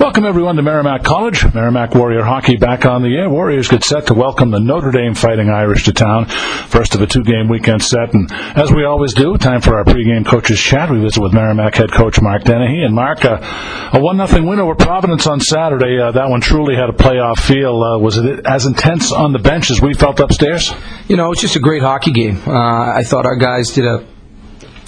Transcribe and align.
Welcome 0.00 0.24
everyone 0.24 0.56
to 0.56 0.62
Merrimack 0.62 1.04
College. 1.04 1.44
Merrimack 1.52 1.94
Warrior 1.94 2.24
Hockey 2.24 2.56
back 2.56 2.86
on 2.86 3.02
the 3.02 3.14
air. 3.14 3.28
Warriors 3.28 3.68
get 3.68 3.84
set 3.84 4.06
to 4.06 4.14
welcome 4.14 4.50
the 4.50 4.58
Notre 4.58 4.92
Dame 4.92 5.12
Fighting 5.12 5.50
Irish 5.50 5.84
to 5.84 5.92
town. 5.92 6.24
First 6.24 6.94
of 6.94 7.02
a 7.02 7.06
two-game 7.06 7.50
weekend 7.50 7.82
set, 7.82 8.14
and 8.14 8.32
as 8.32 8.72
we 8.72 8.86
always 8.86 9.12
do, 9.12 9.36
time 9.36 9.60
for 9.60 9.76
our 9.76 9.84
pregame 9.84 10.24
coaches 10.24 10.58
chat. 10.58 10.90
We 10.90 11.00
visit 11.00 11.20
with 11.20 11.34
Merrimack 11.34 11.74
head 11.74 11.92
coach 11.92 12.18
Mark 12.22 12.44
Dennehy. 12.44 12.82
And 12.82 12.94
Mark, 12.94 13.26
uh, 13.26 13.90
a 13.92 14.00
one 14.00 14.16
nothing 14.16 14.46
win 14.46 14.58
over 14.58 14.74
Providence 14.74 15.26
on 15.26 15.38
Saturday. 15.38 16.00
Uh, 16.00 16.12
that 16.12 16.30
one 16.30 16.40
truly 16.40 16.76
had 16.76 16.88
a 16.88 16.94
playoff 16.94 17.38
feel. 17.38 17.82
Uh, 17.82 17.98
was 17.98 18.16
it 18.16 18.46
as 18.46 18.64
intense 18.64 19.12
on 19.12 19.32
the 19.32 19.38
bench 19.38 19.70
as 19.70 19.82
we 19.82 19.92
felt 19.92 20.18
upstairs? 20.18 20.72
You 21.08 21.18
know, 21.18 21.30
it's 21.30 21.42
just 21.42 21.56
a 21.56 21.60
great 21.60 21.82
hockey 21.82 22.12
game. 22.12 22.40
Uh, 22.46 22.52
I 22.52 23.02
thought 23.04 23.26
our 23.26 23.36
guys 23.36 23.72
did 23.72 23.84
a 23.84 24.06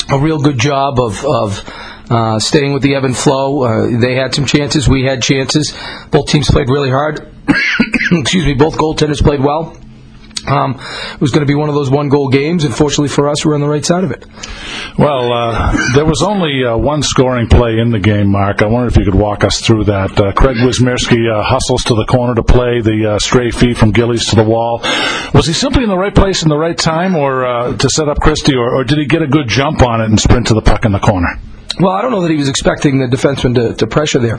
a 0.09 0.19
real 0.19 0.39
good 0.39 0.59
job 0.59 0.99
of 0.99 1.23
of 1.25 1.63
uh, 2.13 2.39
staying 2.39 2.75
with 2.75 2.83
the 2.83 2.95
ebb 2.95 3.05
and 3.05 3.17
flow. 3.17 3.63
Uh, 3.63 3.99
they 4.01 4.15
had 4.15 4.35
some 4.35 4.45
chances, 4.45 4.89
we 4.89 5.05
had 5.05 5.23
chances. 5.23 5.75
Both 6.11 6.29
teams 6.29 6.51
played 6.51 6.69
really 6.69 6.91
hard. 6.91 7.27
Excuse 8.13 8.47
me, 8.47 8.55
both 8.55 8.77
goaltenders 8.77 9.23
played 9.23 9.41
well. 9.41 9.77
Um, 10.47 10.73
it 11.15 11.21
was 11.21 11.31
going 11.31 11.47
to 11.47 11.47
be 11.47 11.55
one 11.55 11.69
of 11.69 11.77
those 11.77 11.89
one 11.89 12.09
goal 12.09 12.29
games, 12.29 12.65
and 12.65 12.75
fortunately 12.75 13.09
for 13.09 13.29
us, 13.29 13.47
we're 13.47 13.55
on 13.55 13.61
the 13.61 13.69
right 13.69 13.85
side 13.85 14.03
of 14.03 14.11
it. 14.11 14.27
Well, 14.99 15.33
uh, 15.33 15.95
there 15.95 16.05
was 16.05 16.21
only 16.21 16.65
uh, 16.65 16.77
one 16.77 17.03
scoring 17.03 17.49
play 17.49 17.79
in 17.79 17.91
the 17.91 18.01
game, 18.01 18.33
Mark. 18.33 18.61
I 18.61 18.67
wonder 18.67 18.89
if 18.89 18.97
you 18.97 19.05
could 19.05 19.15
walk 19.15 19.45
us 19.45 19.61
through 19.61 19.85
that. 19.85 20.19
Uh, 20.21 20.33
Craig 20.33 20.57
Wismerski 20.57 21.31
uh, 21.31 21.45
hustles 21.45 21.85
to 21.85 21.95
the 21.95 22.07
corner 22.07 22.35
to 22.35 22.43
play 22.43 22.81
the 22.81 23.13
uh, 23.13 23.19
stray 23.21 23.53
feed 23.53 23.79
from 23.79 23.93
Gillies 23.93 24.27
to 24.31 24.37
the 24.37 24.45
wall. 24.45 24.81
Was 25.33 25.47
he 25.47 25.53
simply 25.53 25.85
in 25.85 25.89
the 25.89 25.99
right 25.99 26.15
place 26.15 26.43
in 26.43 26.49
the 26.49 26.59
right 26.59 26.77
time, 26.77 27.15
or 27.15 27.47
uh, 27.47 27.77
to 27.77 27.89
set 27.89 28.09
up 28.09 28.19
Christie, 28.19 28.57
or, 28.57 28.75
or 28.75 28.85
did 28.85 28.99
he 28.99 29.07
get 29.07 29.23
a 29.23 29.29
good 29.29 29.47
jump 29.47 29.81
on 29.83 30.01
it 30.01 30.07
and 30.07 30.19
sprint 30.19 30.49
to 30.49 30.55
the 30.55 30.63
puck 30.63 30.85
in 30.85 30.91
the 30.91 30.99
corner? 30.99 31.39
Well, 31.79 31.93
I 31.93 32.03
don't 32.03 32.11
know 32.11 32.23
that 32.23 32.31
he 32.31 32.37
was 32.37 32.49
expecting 32.49 32.99
the 32.99 33.07
defenseman 33.07 33.55
to, 33.55 33.75
to 33.75 33.87
pressure 33.87 34.19
there. 34.19 34.39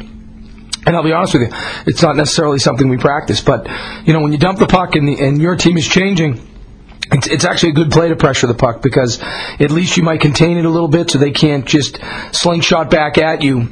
And 0.85 0.95
I'll 0.95 1.03
be 1.03 1.13
honest 1.13 1.33
with 1.33 1.43
you, 1.43 1.57
it's 1.87 2.01
not 2.01 2.15
necessarily 2.15 2.59
something 2.59 2.89
we 2.89 2.97
practice. 2.97 3.41
But 3.41 3.67
you 4.05 4.13
know, 4.13 4.21
when 4.21 4.31
you 4.31 4.37
dump 4.37 4.59
the 4.59 4.67
puck 4.67 4.95
and, 4.95 5.07
the, 5.07 5.19
and 5.19 5.41
your 5.41 5.55
team 5.55 5.77
is 5.77 5.87
changing, 5.87 6.45
it's, 7.11 7.27
it's 7.27 7.45
actually 7.45 7.69
a 7.69 7.75
good 7.75 7.91
play 7.91 8.09
to 8.09 8.15
pressure 8.15 8.47
the 8.47 8.53
puck 8.53 8.81
because 8.81 9.21
at 9.21 9.71
least 9.71 9.97
you 9.97 10.03
might 10.03 10.21
contain 10.21 10.57
it 10.57 10.65
a 10.65 10.69
little 10.69 10.87
bit, 10.87 11.11
so 11.11 11.19
they 11.19 11.31
can't 11.31 11.65
just 11.65 11.99
slingshot 12.31 12.89
back 12.89 13.17
at 13.17 13.41
you 13.41 13.67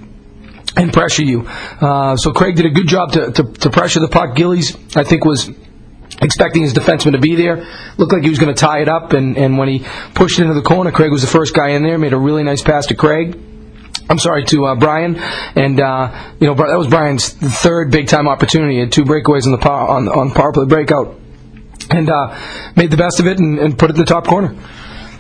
and 0.78 0.94
pressure 0.94 1.24
you. 1.24 1.46
Uh, 1.48 2.16
so 2.16 2.32
Craig 2.32 2.56
did 2.56 2.66
a 2.66 2.70
good 2.70 2.88
job 2.88 3.12
to, 3.14 3.32
to, 3.32 3.44
to 3.44 3.70
pressure 3.70 4.00
the 4.00 4.08
puck. 4.08 4.36
Gillies, 4.36 4.78
I 4.96 5.04
think, 5.04 5.26
was 5.26 5.50
expecting 6.22 6.62
his 6.62 6.74
defenseman 6.74 7.14
to 7.14 7.20
be 7.20 7.36
there. 7.36 7.68
Looked 7.98 8.14
like 8.14 8.24
he 8.24 8.30
was 8.30 8.40
going 8.40 8.54
to 8.54 8.60
tie 8.60 8.82
it 8.82 8.88
up, 8.88 9.12
and, 9.12 9.38
and 9.38 9.58
when 9.58 9.68
he 9.68 9.86
pushed 10.14 10.40
it 10.40 10.44
into 10.44 10.54
the 10.54 10.62
corner, 10.62 10.92
Craig 10.92 11.12
was 11.12 11.22
the 11.22 11.28
first 11.28 11.54
guy 11.54 11.70
in 11.70 11.84
there. 11.84 11.98
Made 11.98 12.14
a 12.14 12.18
really 12.18 12.44
nice 12.44 12.62
pass 12.62 12.86
to 12.88 12.96
Craig. 12.96 13.51
I'm 14.12 14.20
sorry 14.20 14.44
to 14.48 14.66
uh, 14.66 14.76
Brian, 14.76 15.16
and 15.16 15.80
uh, 15.80 16.34
you 16.38 16.46
know 16.46 16.54
that 16.54 16.78
was 16.78 16.88
Brian's 16.88 17.30
third 17.30 17.92
big 17.92 18.10
time 18.10 18.28
opportunity. 18.28 18.74
He 18.74 18.80
had 18.82 18.92
two 18.92 19.06
breakaways 19.06 19.46
on 19.46 19.54
the 19.54 19.58
power, 19.58 19.88
on 19.88 20.10
on 20.10 20.32
power 20.32 20.52
play 20.52 20.66
breakout, 20.66 21.18
and 21.90 22.10
uh, 22.10 22.38
made 22.76 22.92
the 22.92 22.98
best 22.98 23.22
of 23.22 23.28
it 23.28 23.40
and, 23.40 23.58
and 23.58 23.80
put 23.80 23.90
it 23.90 23.94
in 23.94 24.00
the 24.02 24.06
top 24.06 24.28
corner. 24.28 24.54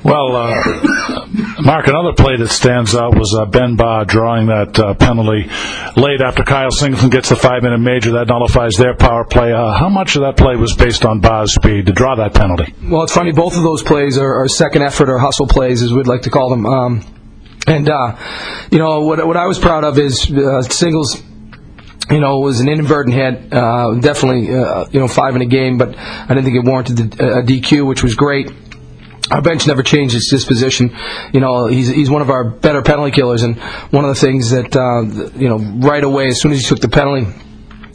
Well, 0.03 0.35
uh, 0.35 1.61
Mark, 1.61 1.87
another 1.87 2.11
play 2.17 2.35
that 2.35 2.49
stands 2.49 2.93
out 2.93 3.15
was 3.15 3.33
uh, 3.39 3.45
Ben 3.45 3.77
Ba 3.77 4.03
drawing 4.05 4.47
that 4.47 4.77
uh, 4.77 4.93
penalty 4.95 5.49
late 5.95 6.19
after 6.19 6.43
Kyle 6.43 6.71
Singleton 6.71 7.11
gets 7.11 7.29
the 7.29 7.37
five-minute 7.37 7.77
major. 7.77 8.11
That 8.11 8.27
nullifies 8.27 8.73
their 8.75 8.95
power 8.95 9.23
play. 9.23 9.53
Uh, 9.53 9.71
how 9.71 9.87
much 9.87 10.17
of 10.17 10.23
that 10.23 10.35
play 10.35 10.57
was 10.57 10.75
based 10.75 11.05
on 11.05 11.21
Ba's 11.21 11.53
speed 11.53 11.85
to 11.85 11.93
draw 11.93 12.15
that 12.15 12.33
penalty? 12.33 12.73
Well, 12.83 13.03
it's 13.03 13.13
funny. 13.13 13.31
Both 13.31 13.55
of 13.55 13.63
those 13.63 13.83
plays 13.83 14.17
are, 14.17 14.43
are 14.43 14.49
second 14.49 14.81
effort 14.81 15.07
or 15.07 15.17
hustle 15.17 15.47
plays, 15.47 15.81
as 15.81 15.93
we'd 15.93 16.07
like 16.07 16.23
to 16.23 16.29
call 16.29 16.49
them. 16.49 16.65
Um, 16.65 17.20
and 17.71 17.89
uh, 17.89 18.17
you 18.71 18.77
know 18.77 19.01
what? 19.01 19.25
What 19.25 19.37
I 19.37 19.47
was 19.47 19.59
proud 19.59 19.83
of 19.83 19.97
is 19.97 20.31
uh, 20.31 20.61
Singles 20.63 21.21
you 22.09 22.19
know, 22.19 22.39
was 22.39 22.59
an 22.59 22.67
inadvertent 22.67 23.15
hit. 23.15 23.53
Uh, 23.53 23.95
definitely, 23.99 24.53
uh, 24.53 24.85
you 24.91 24.99
know, 24.99 25.07
five 25.07 25.35
in 25.35 25.41
a 25.41 25.45
game, 25.45 25.77
but 25.77 25.97
I 25.97 26.27
didn't 26.27 26.43
think 26.43 26.57
it 26.57 26.65
warranted 26.65 26.97
the, 26.97 27.39
a 27.39 27.43
DQ, 27.43 27.87
which 27.87 28.03
was 28.03 28.15
great. 28.15 28.51
Our 29.31 29.41
bench 29.41 29.65
never 29.65 29.81
changed 29.81 30.13
its 30.13 30.29
disposition. 30.29 30.93
You 31.31 31.39
know, 31.39 31.67
he's 31.67 31.87
he's 31.87 32.09
one 32.09 32.21
of 32.21 32.29
our 32.29 32.49
better 32.49 32.81
penalty 32.81 33.11
killers, 33.11 33.43
and 33.43 33.57
one 33.91 34.03
of 34.03 34.13
the 34.13 34.19
things 34.19 34.51
that 34.51 34.75
uh, 34.75 35.37
you 35.37 35.47
know 35.47 35.57
right 35.87 36.03
away, 36.03 36.27
as 36.27 36.41
soon 36.41 36.51
as 36.51 36.59
he 36.59 36.65
took 36.65 36.79
the 36.79 36.89
penalty, 36.89 37.31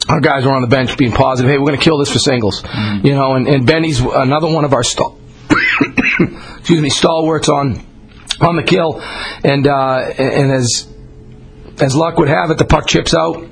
our 0.09 0.19
guys 0.19 0.45
were 0.45 0.53
on 0.53 0.61
the 0.61 0.67
bench 0.67 0.97
being 0.97 1.11
positive. 1.11 1.51
Hey, 1.51 1.59
we're 1.59 1.67
going 1.67 1.77
to 1.77 1.83
kill 1.83 1.99
this 1.99 2.11
for 2.11 2.19
singles. 2.19 2.63
Mm-hmm. 2.63 3.05
You 3.05 3.13
know, 3.13 3.33
and, 3.35 3.47
and 3.47 3.67
Benny's 3.67 3.99
another 3.99 4.51
one 4.51 4.65
of 4.65 4.73
our 4.73 4.83
stall. 4.83 5.19
excuse 6.57 6.81
me, 6.81 6.89
stalwarts 6.89 7.49
on 7.49 7.85
on 8.41 8.55
the 8.55 8.63
kill, 8.63 9.01
and 9.43 9.67
uh, 9.67 9.99
and 10.17 10.51
as 10.51 10.87
as 11.79 11.95
luck 11.95 12.17
would 12.17 12.29
have 12.29 12.51
it, 12.51 12.57
the 12.57 12.65
puck 12.65 12.87
chips 12.87 13.13
out. 13.13 13.45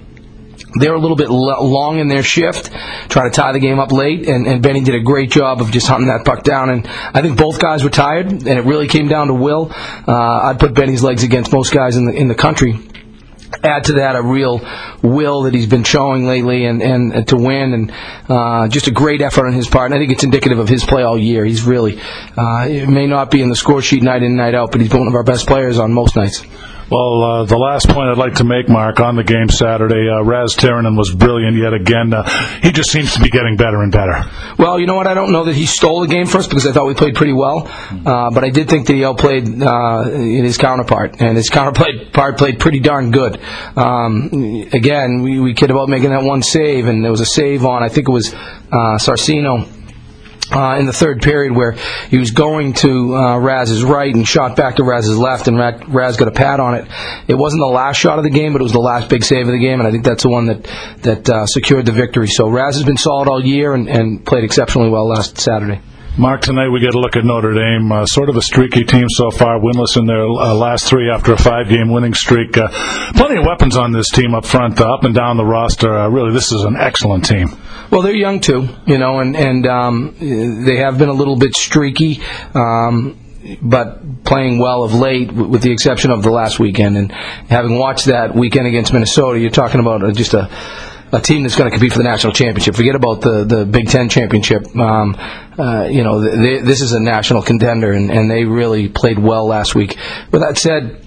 They're 0.78 0.94
a 0.94 1.00
little 1.00 1.16
bit 1.16 1.29
long 1.29 2.00
in 2.00 2.09
their 2.09 2.23
shift, 2.23 2.69
trying 3.07 3.31
to 3.31 3.35
tie 3.35 3.53
the 3.53 3.59
game 3.59 3.79
up 3.79 3.94
late, 3.94 4.28
and, 4.28 4.46
and 4.46 4.62
Benny 4.62 4.81
did 4.81 4.96
a 4.96 5.00
great 5.00 5.31
job 5.31 5.62
of 5.62 5.72
just 5.72 5.88
hunting 5.88 6.07
that 6.09 6.25
puck 6.25 6.44
down. 6.44 6.69
And 6.69 6.85
I 6.88 7.22
think 7.22 7.38
both 7.38 7.59
guys 7.59 7.81
were 7.81 7.90
tired, 7.90 8.28
and 8.29 8.47
it 8.47 8.66
really 8.66 8.88
came 8.90 9.07
down 9.07 9.28
to 9.28 9.34
will. 9.34 9.72
Uh, 9.72 10.12
I'd 10.12 10.59
put 10.59 10.73
Benny's 10.73 11.02
legs 11.02 11.23
against 11.23 11.53
most 11.53 11.73
guys 11.73 11.96
in 11.96 12.06
the 12.06 12.13
in 12.13 12.28
the 12.28 12.35
country 12.35 12.79
add 13.64 13.86
to 13.86 13.94
that 13.94 14.16
a 14.16 14.22
real 14.22 14.62
will 15.02 15.44
that 15.44 15.54
he's 15.54 15.68
been 15.68 15.84
showing 15.84 16.26
lately 16.26 16.66
and, 16.66 16.82
and, 16.82 17.14
and 17.14 17.28
to 17.28 17.38
win 17.38 17.74
and 17.74 17.92
uh, 18.30 18.68
just 18.68 18.88
a 18.88 18.92
great 18.92 19.22
effort 19.22 19.48
on 19.48 19.54
his 19.54 19.68
part. 19.68 19.92
And 19.92 19.96
I 19.96 19.98
think 20.00 20.12
it's 20.12 20.24
indicative 20.24 20.60
of 20.60 20.70
his 20.70 20.84
play 20.84 21.04
all 21.04 21.18
year. 21.18 21.46
He's 21.46 21.64
really, 21.64 22.00
uh, 22.38 22.68
it 22.68 22.90
may 22.90 23.08
not 23.08 23.32
be 23.32 23.42
in 23.42 23.50
the 23.50 23.56
score 23.56 23.82
sheet 23.82 24.04
night 24.04 24.24
in, 24.24 24.36
night 24.36 24.56
out, 24.56 24.72
but 24.72 24.82
he's 24.82 24.90
been 24.90 25.00
one 25.00 25.08
of 25.08 25.16
our 25.16 25.24
best 25.24 25.48
players 25.48 25.80
on 25.80 25.94
most 25.94 26.16
nights. 26.16 26.46
Well, 26.88 27.23
uh, 27.23 27.46
the 27.46 27.57
last 27.57 27.90
point 27.90 28.09
I'd 28.09 28.18
like 28.18 28.35
to 28.35 28.44
make, 28.44 28.69
Mark, 28.69 29.00
on 29.00 29.16
the 29.16 29.23
game 29.23 29.50
Saturday, 29.50 30.07
uh, 30.07 30.22
Raz 30.23 30.56
Tirronen 30.56 30.96
was 30.96 31.12
brilliant 31.16 31.57
yet 31.57 31.73
again. 31.73 32.13
Uh, 32.13 32.22
he 32.62 32.72
just 32.72 32.91
seems 32.91 33.16
to 33.16 33.22
be 33.22 33.31
getting 33.31 33.57
better 33.57 33.81
and 33.81 33.91
better. 33.91 34.13
Well, 34.59 34.79
you 34.79 34.85
know 34.85 34.94
what? 34.94 35.07
I 35.07 35.16
don't 35.16 35.31
know 35.31 35.46
that 35.46 35.56
he 35.56 35.66
stole 35.66 36.01
the 36.01 36.07
game 36.07 36.28
for 36.28 36.38
us 36.38 36.47
because 36.47 36.68
I 36.68 36.73
thought 36.73 36.85
we 36.85 36.94
played 36.94 37.16
pretty 37.16 37.34
well, 37.34 37.66
uh, 37.66 38.29
but 38.29 38.44
I 38.44 38.51
did 38.51 38.69
think 38.69 38.85
that 38.85 38.94
he 38.94 39.03
outplayed 39.03 39.63
uh, 39.63 40.03
his 40.03 40.59
counterpart, 40.59 41.19
and 41.19 41.35
his 41.35 41.50
counterpart 41.50 42.38
played 42.38 42.59
pretty 42.59 42.81
darn 42.81 43.09
good. 43.09 43.41
Um, 43.75 44.29
again, 44.72 45.23
we, 45.23 45.40
we 45.40 45.56
kid 45.56 45.72
about 45.72 45.90
making 45.90 46.12
that 46.12 46.23
one 46.23 46.44
save, 46.44 46.85
and 46.85 47.03
there 47.03 47.12
was 47.12 47.22
a 47.22 47.25
save 47.25 47.66
on, 47.66 47.81
I 47.81 47.90
think 47.90 48.07
it 48.07 48.12
was 48.12 48.31
uh, 48.31 49.00
Sarcino 49.02 49.75
uh, 50.56 50.78
in 50.80 50.86
the 50.86 50.94
third 50.94 51.22
period 51.22 51.56
where 51.56 51.74
he 52.10 52.18
was 52.18 52.32
going 52.32 52.74
to 52.74 53.16
uh, 53.16 53.38
Raz's 53.38 53.84
right 53.84 54.14
and 54.14 54.28
shot 54.28 54.56
back 54.56 54.78
to 54.78 54.84
Raz's 54.84 55.18
left, 55.18 55.48
and 55.48 55.58
Raz 55.58 56.18
got 56.18 56.28
a 56.28 56.32
pad 56.32 56.60
on 56.60 56.76
it. 56.76 56.88
It 57.28 57.36
wasn't 57.36 57.62
the 57.62 57.74
last 57.74 57.98
shot 57.98 58.18
of 58.18 58.24
the 58.24 58.30
game, 58.30 58.54
but 58.54 58.62
it 58.62 58.64
was 58.64 58.72
the 58.72 58.80
last 58.80 59.10
big 59.10 59.24
save 59.24 59.48
of 59.48 59.52
the 59.52 59.60
game, 59.60 59.80
and 59.80 59.88
I 59.88 59.92
think 59.92 60.06
that's 60.06 60.24
the 60.24 60.30
one 60.30 60.46
that 60.48 60.64
that 61.04 61.30
uh, 61.30 61.46
secured 61.46 61.86
the 61.86 61.92
victory. 61.92 62.28
So 62.28 62.48
Raz 62.48 62.76
has 62.76 62.86
been 62.86 62.98
solid 62.98 63.28
all 63.28 63.44
year 63.44 63.74
and, 63.74 63.90
and 63.90 64.26
played 64.26 64.44
exceptionally 64.44 64.90
well 64.90 65.08
last 65.08 65.38
Saturday. 65.38 65.82
Mark, 66.18 66.40
tonight 66.44 66.70
we 66.70 66.80
get 66.80 66.96
a 66.96 67.00
look 67.00 67.18
at 67.18 67.26
Notre 67.26 67.53
Dame, 67.53 67.92
uh, 67.92 68.06
sort 68.06 68.30
of 68.30 68.38
a 68.38 68.42
streaky 68.42 68.86
team 68.86 69.08
so 69.09 69.31
far, 69.31 69.59
winless 69.59 69.98
in 69.98 70.06
their 70.06 70.24
uh, 70.24 70.53
last 70.53 70.88
three 70.88 71.09
after 71.09 71.34
a 71.34 71.38
five-game 71.38 71.92
winning 71.92 72.14
streak. 72.14 72.58
Uh, 72.58 72.70
plenty 73.16 73.38
of 73.38 73.46
weapons 73.46 73.76
on 73.76 73.92
this 73.92 74.09
team 74.12 74.34
up 74.34 74.46
front, 74.46 74.80
uh, 74.80 74.94
up 74.94 75.03
and 75.03 75.14
down 75.14 75.36
the 75.36 75.44
roster. 75.44 75.94
Uh, 75.94 76.08
really, 76.08 76.31
this 76.31 76.53
is 76.53 76.62
an 76.62 76.78
excellent 76.78 77.26
team. 77.26 77.50
Well, 77.92 78.02
they're 78.02 78.16
young 78.16 78.40
too, 78.40 78.70
you 78.86 78.98
know, 78.98 79.20
and 79.20 79.36
and 79.36 79.68
um, 79.68 80.16
they 80.20 80.78
have 80.78 80.98
been 80.98 81.09
a 81.09 81.14
little 81.14 81.36
bit 81.36 81.53
streaky. 81.53 82.22
Um, 82.53 83.20
but 83.62 84.24
playing 84.24 84.58
well 84.58 84.84
of 84.84 84.94
late, 84.94 85.34
with 85.34 85.62
the 85.62 85.72
exception 85.72 86.12
of 86.12 86.24
the 86.24 86.32
last 86.32 86.59
weekend. 86.59 86.97
And 86.97 87.12
having 87.12 87.78
watched 87.78 88.06
that 88.06 88.34
weekend 88.34 88.68
against 88.68 88.94
Minnesota, 88.94 89.38
you're 89.38 89.52
talking 89.52 89.82
about 89.82 90.16
just 90.16 90.34
a 90.34 90.50
a 91.16 91.22
team 91.22 91.44
that's 91.44 91.56
going 91.56 91.70
to 91.70 91.76
compete 91.76 91.94
for 91.94 92.00
the 92.00 92.03
national 92.03 92.34
championship. 92.34 92.76
Forget 92.76 92.96
about 92.96 93.22
the, 93.22 93.46
the 93.46 93.66
Big 93.66 93.88
Ten 93.88 94.09
championship. 94.09 94.76
Um, 94.76 95.16
uh, 95.58 95.88
you 95.90 96.03
know, 96.03 96.20
they, 96.20 96.59
this 96.59 96.81
is 96.81 96.92
a 96.92 97.00
national 97.00 97.42
contender, 97.42 97.92
and, 97.92 98.12
and 98.12 98.30
they 98.30 98.44
really 98.44 98.90
played 98.90 99.18
well 99.18 99.48
last 99.48 99.76
week. 99.76 99.98
With 100.31 100.42
that 100.42 100.58
said, 100.58 101.05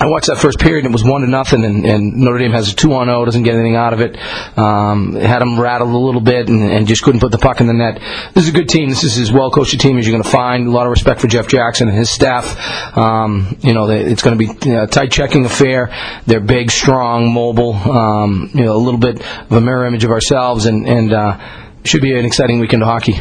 I 0.00 0.06
watched 0.06 0.28
that 0.28 0.38
first 0.38 0.60
period 0.60 0.84
and 0.84 0.92
it 0.92 0.96
was 0.96 1.04
one 1.04 1.22
to 1.22 1.26
nothing, 1.26 1.64
and, 1.64 1.84
and 1.84 2.14
Notre 2.14 2.38
Dame 2.38 2.52
has 2.52 2.72
a 2.72 2.76
two 2.76 2.92
on 2.94 3.08
zero, 3.08 3.24
doesn't 3.24 3.42
get 3.42 3.54
anything 3.54 3.74
out 3.74 3.92
of 3.92 4.00
it. 4.00 4.16
Um, 4.56 5.14
had 5.14 5.40
them 5.40 5.60
rattled 5.60 5.90
a 5.90 5.96
little 5.96 6.20
bit 6.20 6.48
and, 6.48 6.62
and, 6.62 6.86
just 6.86 7.02
couldn't 7.02 7.20
put 7.20 7.32
the 7.32 7.38
puck 7.38 7.60
in 7.60 7.66
the 7.66 7.72
net. 7.72 8.00
This 8.32 8.44
is 8.44 8.50
a 8.50 8.52
good 8.52 8.68
team. 8.68 8.88
This 8.88 9.02
is 9.02 9.18
as 9.18 9.32
well 9.32 9.50
coached 9.50 9.74
a 9.74 9.78
team 9.78 9.98
as 9.98 10.06
you're 10.06 10.14
going 10.14 10.22
to 10.22 10.30
find. 10.30 10.66
A 10.66 10.70
lot 10.70 10.86
of 10.86 10.90
respect 10.90 11.20
for 11.20 11.26
Jeff 11.26 11.48
Jackson 11.48 11.88
and 11.88 11.96
his 11.96 12.10
staff. 12.10 12.96
Um, 12.96 13.58
you 13.60 13.74
know, 13.74 13.86
they, 13.86 14.00
it's 14.04 14.22
going 14.22 14.38
to 14.38 14.46
be 14.46 14.70
a 14.70 14.86
tight 14.86 15.10
checking 15.10 15.44
affair. 15.44 15.92
They're 16.26 16.40
big, 16.40 16.70
strong, 16.70 17.32
mobile. 17.32 17.74
Um, 17.74 18.50
you 18.54 18.64
know, 18.64 18.76
a 18.76 18.78
little 18.78 19.00
bit 19.00 19.20
of 19.20 19.52
a 19.52 19.60
mirror 19.60 19.86
image 19.86 20.04
of 20.04 20.10
ourselves, 20.10 20.66
and 20.66 20.86
and. 20.86 21.12
Uh, 21.12 21.64
should 21.84 22.02
be 22.02 22.18
an 22.18 22.24
exciting 22.24 22.60
weekend 22.60 22.82
of 22.82 22.88
hockey. 22.88 23.14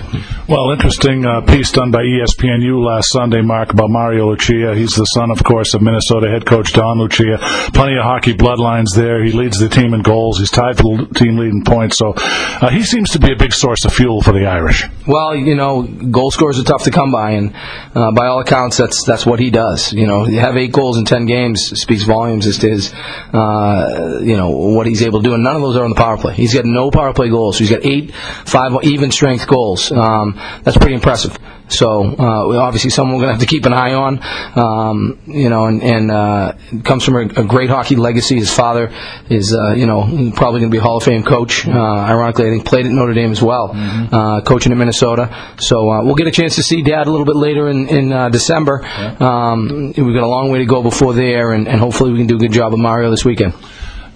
Well, 0.49 0.71
interesting 0.71 1.25
uh, 1.25 1.41
piece 1.41 1.71
done 1.71 1.91
by 1.91 2.03
ESPNU 2.03 2.83
last 2.83 3.11
Sunday, 3.11 3.41
Mark, 3.41 3.71
about 3.71 3.89
Mario 3.89 4.29
Lucia. 4.29 4.73
He's 4.75 4.91
the 4.91 5.05
son, 5.05 5.31
of 5.31 5.43
course, 5.43 5.73
of 5.73 5.81
Minnesota 5.81 6.29
head 6.29 6.45
coach 6.45 6.73
Don 6.73 6.99
Lucia. 6.99 7.37
Plenty 7.73 7.97
of 7.97 8.03
hockey 8.03 8.33
bloodlines 8.33 8.95
there. 8.95 9.23
He 9.23 9.31
leads 9.31 9.59
the 9.59 9.69
team 9.69 9.93
in 9.93 10.01
goals. 10.01 10.39
He's 10.39 10.51
tied 10.51 10.77
for 10.77 10.97
the 10.97 11.05
team 11.13 11.37
leading 11.37 11.63
points. 11.63 11.97
So 11.97 12.13
uh, 12.15 12.69
he 12.69 12.83
seems 12.83 13.11
to 13.11 13.19
be 13.19 13.31
a 13.31 13.35
big 13.35 13.53
source 13.53 13.85
of 13.85 13.93
fuel 13.93 14.21
for 14.21 14.33
the 14.33 14.45
Irish. 14.45 14.83
Well, 15.07 15.35
you 15.35 15.55
know, 15.55 15.83
goal 15.83 16.31
scorers 16.31 16.59
are 16.59 16.63
tough 16.63 16.83
to 16.83 16.91
come 16.91 17.11
by, 17.11 17.31
and 17.31 17.53
uh, 17.95 18.11
by 18.11 18.27
all 18.27 18.39
accounts, 18.39 18.77
that's 18.77 19.03
that's 19.03 19.25
what 19.25 19.39
he 19.39 19.49
does. 19.49 19.93
You 19.93 20.07
know, 20.07 20.25
you 20.25 20.39
have 20.39 20.57
eight 20.57 20.71
goals 20.71 20.97
in 20.97 21.05
ten 21.05 21.25
games 21.25 21.71
speaks 21.79 22.03
volumes 22.03 22.47
as 22.47 22.57
to 22.59 22.69
his, 22.69 22.93
uh, 22.93 24.19
you 24.21 24.35
know, 24.35 24.49
what 24.49 24.87
he's 24.87 25.01
able 25.01 25.21
to 25.21 25.29
do, 25.29 25.33
and 25.33 25.43
none 25.43 25.55
of 25.55 25.61
those 25.61 25.75
are 25.77 25.83
on 25.83 25.89
the 25.89 25.95
power 25.95 26.17
play. 26.17 26.33
He's 26.33 26.53
got 26.53 26.65
no 26.65 26.91
power 26.91 27.13
play 27.13 27.29
goals. 27.29 27.57
So 27.57 27.63
he's 27.63 27.71
got 27.71 27.85
eight 27.85 28.13
five 28.47 28.71
even 28.83 29.11
strength 29.11 29.47
goals. 29.47 29.91
Um, 29.91 30.39
that's 30.63 30.77
pretty 30.77 30.95
impressive. 30.95 31.37
So 31.69 32.15
uh, 32.17 32.59
obviously, 32.59 32.91
someone 32.91 33.17
we're 33.17 33.25
going 33.25 33.37
to 33.37 33.39
have 33.39 33.47
to 33.47 33.53
keep 33.53 33.65
an 33.65 33.73
eye 33.73 33.93
on. 33.93 34.19
Um, 34.57 35.19
you 35.25 35.49
know, 35.49 35.65
and, 35.65 35.83
and 35.83 36.11
uh, 36.11 36.53
comes 36.83 37.03
from 37.03 37.15
a, 37.15 37.41
a, 37.41 37.43
great 37.43 37.69
hockey 37.69 37.95
legacy. 37.95 38.35
His 38.35 38.53
father 38.53 38.91
is, 39.29 39.53
uh, 39.53 39.73
you 39.73 39.85
know, 39.85 40.31
probably 40.35 40.61
going 40.61 40.71
to 40.71 40.75
be 40.75 40.77
a 40.77 40.81
Hall 40.81 40.97
of 40.97 41.03
Fame 41.03 41.23
coach. 41.23 41.67
Uh, 41.67 41.71
ironically, 41.71 42.47
I 42.47 42.49
think 42.51 42.65
played 42.65 42.85
at 42.85 42.91
Notre 42.91 43.13
Dame 43.13 43.31
as 43.31 43.41
well, 43.41 43.69
mm-hmm. 43.69 44.45
coaching 44.45 44.71
in 44.71 44.77
Minnesota. 44.77 45.55
So 45.59 45.89
uh, 45.89 46.03
we'll 46.03 46.15
get 46.15 46.27
a 46.27 46.31
chance 46.31 46.55
to 46.55 46.63
see 46.63 46.83
Dad 46.83 47.07
a 47.07 47.11
little 47.11 47.25
bit 47.25 47.35
later 47.35 47.67
in, 47.67 47.89
in 47.89 48.13
uh, 48.13 48.29
December. 48.29 48.79
Yeah. 48.83 49.17
Um, 49.19 49.93
we've 49.97 50.15
got 50.15 50.23
a 50.23 50.27
long 50.27 50.49
way 50.49 50.59
to 50.59 50.65
go 50.65 50.81
before 50.81 51.13
there, 51.13 51.51
and, 51.51 51.67
and 51.67 51.79
hopefully 51.79 52.11
we 52.11 52.17
can 52.17 52.27
do 52.27 52.37
a 52.37 52.39
good 52.39 52.53
job 52.53 52.71
with 52.71 52.79
Mario 52.79 53.11
this 53.11 53.25
weekend. 53.25 53.53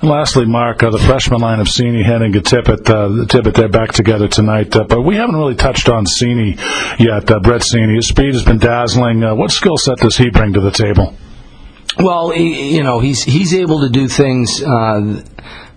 And 0.02 0.10
lastly, 0.10 0.46
Mark, 0.46 0.82
uh, 0.82 0.90
the 0.90 0.98
freshman 0.98 1.42
line 1.42 1.60
of 1.60 1.68
Seney, 1.68 2.04
Henning, 2.04 2.36
and 2.36 2.44
Tippett, 2.44 2.90
uh, 2.90 3.26
Tippett, 3.28 3.54
they're 3.54 3.70
back 3.70 3.92
together 3.92 4.28
tonight. 4.28 4.76
Uh, 4.76 4.84
but 4.84 5.02
we 5.02 5.16
haven't 5.16 5.36
really 5.36 5.54
touched 5.54 5.90
on 5.90 6.06
Seney 6.06 6.58
yet, 7.00 7.30
uh, 7.30 7.40
Brett 7.40 7.62
Seney. 7.62 7.98
His 7.98 8.08
speed 8.08 8.34
has 8.34 8.44
been 8.44 8.58
dazzling. 8.58 9.24
Uh, 9.24 9.36
what 9.36 9.52
skill 9.52 9.78
set 9.78 10.00
does 10.00 10.18
he 10.18 10.32
bring 10.32 10.54
to 10.54 10.60
the 10.60 10.72
table? 10.72 11.16
Well, 12.00 12.32
he, 12.32 12.76
you 12.76 12.82
know, 12.82 13.00
he's 13.00 13.22
he's 13.22 13.54
able 13.54 13.82
to 13.82 13.90
do 13.90 14.08
things 14.08 14.64
uh, 14.64 15.22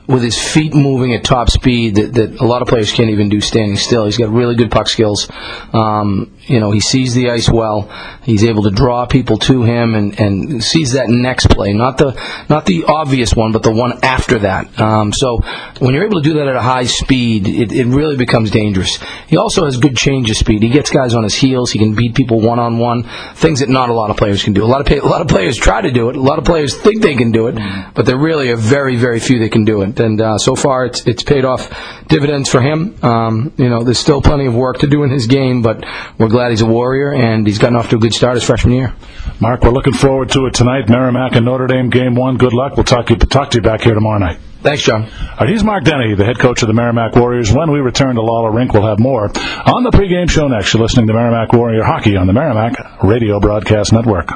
with 0.06 0.22
his 0.22 0.40
feet 0.40 0.74
moving 0.74 1.12
at 1.14 1.24
top 1.24 1.50
speed 1.50 1.96
that, 1.96 2.14
that 2.14 2.40
a 2.40 2.46
lot 2.46 2.62
of 2.62 2.68
players 2.68 2.92
can't 2.92 3.10
even 3.10 3.28
do 3.28 3.42
standing 3.42 3.76
still. 3.76 4.06
He's 4.06 4.16
got 4.16 4.30
really 4.30 4.54
good 4.54 4.70
puck 4.70 4.88
skills. 4.88 5.28
Um, 5.74 6.34
you 6.46 6.61
know, 6.61 6.70
he 6.70 6.81
sees 6.81 7.14
the 7.14 7.31
ice 7.31 7.49
well. 7.49 7.91
He's 8.23 8.44
able 8.44 8.64
to 8.64 8.70
draw 8.70 9.06
people 9.06 9.38
to 9.38 9.62
him 9.62 9.94
and, 9.94 10.19
and 10.19 10.62
sees 10.62 10.93
that 10.93 11.08
next 11.08 11.49
play, 11.50 11.73
not 11.73 11.99
the 11.99 12.12
not 12.49 12.67
the 12.67 12.85
obvious 12.85 13.35
one, 13.35 13.52
but 13.52 13.62
the 13.62 13.73
one 13.73 13.99
after 14.02 14.38
that. 14.41 14.79
Um, 14.81 15.12
so 15.12 15.41
when 15.79 15.94
you're 15.94 16.05
able 16.05 16.23
to 16.23 16.29
do 16.29 16.35
that 16.35 16.49
at 16.49 16.56
a 16.56 16.62
high 16.62 16.85
speed, 16.85 17.49
it, 17.49 17.73
it 17.73 17.87
really 17.87 18.17
becomes 18.17 18.50
dangerous. 18.50 18.99
He 19.26 19.37
also 19.37 19.64
has 19.64 19.76
good 19.79 19.96
change 19.96 20.31
of 20.31 20.37
speed. 20.37 20.62
He 20.62 20.69
gets 20.69 20.91
guys 20.91 21.14
on 21.14 21.23
his 21.23 21.35
heels. 21.35 21.70
He 21.70 21.79
can 21.79 21.94
beat 21.94 22.14
people 22.14 22.41
one 22.41 22.58
on 22.58 22.79
one, 22.79 23.05
things 23.35 23.61
that 23.61 23.69
not 23.69 23.88
a 23.88 23.94
lot 23.94 24.11
of 24.11 24.17
players 24.17 24.43
can 24.43 24.52
do. 24.52 24.64
A 24.64 24.67
lot 24.67 24.81
of 24.81 25.05
a 25.05 25.06
lot 25.06 25.20
of 25.20 25.29
players 25.29 25.56
try 25.56 25.81
to 25.81 25.91
do 25.91 26.11
it. 26.11 26.17
A 26.17 26.20
lot 26.20 26.38
of 26.38 26.44
players 26.44 26.76
think 26.76 27.02
they 27.02 27.14
can 27.14 27.32
do 27.32 27.49
it, 27.49 27.56
but 27.94 28.06
there 28.06 28.19
really 28.19 28.50
are 28.50 28.56
very 28.56 28.96
very 28.96 29.20
few 29.20 29.38
that 29.41 29.52
can 29.52 29.64
do 29.64 29.82
it. 29.82 29.99
And 29.99 30.20
uh, 30.20 30.38
so 30.38 30.55
far, 30.55 30.85
it's 30.85 31.06
it's 31.06 31.23
paid 31.23 31.44
off 31.44 31.70
dividends 32.08 32.50
for 32.50 32.61
him. 32.61 32.96
Um, 33.02 33.52
you 33.56 33.69
know, 33.69 33.82
there's 33.82 33.99
still 33.99 34.20
plenty 34.20 34.46
of 34.46 34.55
work 34.55 34.79
to 34.79 34.87
do 34.87 35.02
in 35.05 35.11
his 35.11 35.26
game, 35.26 35.62
but 35.62 35.85
we're 36.19 36.33
glad 36.34 36.50
he's 36.50 36.62
a 36.62 36.66
warrior 36.66 37.12
and 37.12 37.46
he's 37.46 37.58
gotten 37.58 37.76
off 37.76 37.90
to 37.90 37.96
a 37.96 37.98
good 38.00 38.12
start 38.12 38.34
his 38.34 38.42
freshman 38.42 38.75
year. 38.75 38.92
Mark, 39.38 39.62
we're 39.62 39.70
looking 39.70 39.92
forward 39.92 40.31
to 40.31 40.46
it 40.46 40.54
tonight. 40.54 40.88
Merrimack 40.88 41.36
and 41.36 41.44
Notre 41.44 41.69
Dame 41.69 41.90
game 41.90 42.16
one. 42.16 42.38
Good 42.38 42.52
luck. 42.52 42.76
We'll 42.76 42.82
talk, 42.82 43.08
you, 43.08 43.14
talk 43.16 43.50
to 43.50 43.58
you 43.58 43.62
back 43.62 43.82
here 43.82 43.94
tomorrow 43.94 44.19
night. 44.19 44.40
Thanks, 44.60 44.82
John. 44.82 45.04
All 45.04 45.36
right, 45.38 45.48
he's 45.48 45.62
Mark 45.62 45.84
Dennehy, 45.84 46.16
the 46.16 46.25
head 46.25 46.40
coach 46.40 46.62
of 46.62 46.66
the 46.66 46.75
Merrimack 46.75 47.14
Warriors. 47.14 47.52
When 47.52 47.70
we 47.70 47.78
return 47.78 48.16
to 48.16 48.20
Lawler 48.20 48.50
Rink, 48.50 48.72
we'll 48.72 48.86
have 48.86 48.98
more 48.98 49.26
on 49.26 49.84
the 49.84 49.90
pregame 49.90 50.28
show 50.28 50.48
next. 50.48 50.75
You're 50.75 50.82
listening 50.82 51.06
to 51.06 51.12
Merrimack 51.12 51.52
Warrior 51.52 51.84
Hockey 51.84 52.16
on 52.16 52.26
the 52.26 52.32
Merrimack 52.32 53.04
Radio 53.04 53.38
Broadcast 53.38 53.92
Network. 53.92 54.31